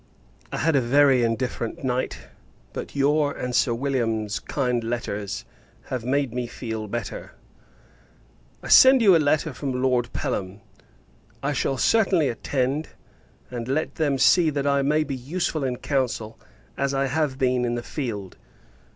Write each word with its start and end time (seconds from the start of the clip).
I 0.51 0.57
had 0.57 0.75
a 0.75 0.81
very 0.81 1.21
indifferent 1.21 1.83
night, 1.83 2.27
but 2.73 2.95
your 2.95 3.33
and 3.37 3.53
Sir 3.53 3.71
William's 3.75 4.39
kind 4.39 4.83
letters 4.83 5.45
have 5.91 6.03
made 6.03 6.33
me 6.33 6.47
feel 6.47 6.87
better. 6.87 7.33
I 8.63 8.69
send 8.69 9.03
you 9.03 9.15
a 9.15 9.21
letter 9.21 9.53
from 9.53 9.79
Lord 9.79 10.11
Pelham. 10.11 10.61
I 11.43 11.53
shall 11.53 11.77
certainly 11.77 12.29
attend; 12.29 12.89
and 13.51 13.67
let 13.67 13.93
them 13.93 14.17
see, 14.17 14.49
that 14.49 14.65
I 14.65 14.81
may 14.81 15.03
be 15.03 15.15
useful 15.15 15.63
in 15.63 15.75
council 15.77 16.39
as 16.77 16.95
I 16.95 17.05
have 17.05 17.37
been 17.37 17.63
in 17.63 17.75
the 17.75 17.83
field. 17.83 18.37